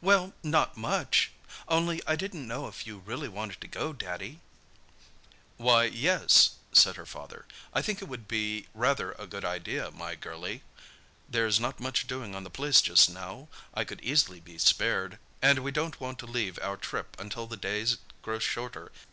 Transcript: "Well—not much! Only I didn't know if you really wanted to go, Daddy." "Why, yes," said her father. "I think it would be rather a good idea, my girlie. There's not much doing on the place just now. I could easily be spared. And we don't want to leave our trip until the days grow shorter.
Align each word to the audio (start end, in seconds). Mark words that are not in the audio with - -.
"Well—not 0.00 0.76
much! 0.76 1.30
Only 1.68 2.02
I 2.04 2.16
didn't 2.16 2.48
know 2.48 2.66
if 2.66 2.84
you 2.84 2.98
really 2.98 3.28
wanted 3.28 3.60
to 3.60 3.68
go, 3.68 3.92
Daddy." 3.92 4.40
"Why, 5.56 5.84
yes," 5.84 6.56
said 6.72 6.96
her 6.96 7.06
father. 7.06 7.46
"I 7.72 7.80
think 7.80 8.02
it 8.02 8.08
would 8.08 8.26
be 8.26 8.66
rather 8.74 9.12
a 9.12 9.28
good 9.28 9.44
idea, 9.44 9.92
my 9.92 10.16
girlie. 10.16 10.64
There's 11.28 11.60
not 11.60 11.78
much 11.78 12.08
doing 12.08 12.34
on 12.34 12.42
the 12.42 12.50
place 12.50 12.82
just 12.82 13.08
now. 13.08 13.46
I 13.72 13.84
could 13.84 14.00
easily 14.00 14.40
be 14.40 14.58
spared. 14.58 15.16
And 15.40 15.60
we 15.60 15.70
don't 15.70 16.00
want 16.00 16.18
to 16.18 16.26
leave 16.26 16.58
our 16.58 16.76
trip 16.76 17.14
until 17.20 17.46
the 17.46 17.56
days 17.56 17.98
grow 18.20 18.40
shorter. 18.40 18.90